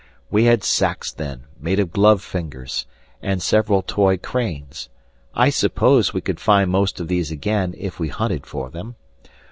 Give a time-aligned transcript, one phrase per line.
[0.31, 2.87] We had sacks then, made of glove fingers,
[3.21, 4.89] and several toy cranes.
[5.35, 8.95] I suppose we could find most of these again if we hunted for them.